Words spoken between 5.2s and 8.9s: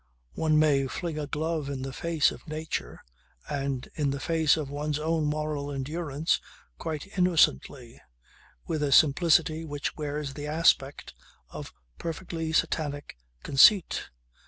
moral endurance quite innocently, with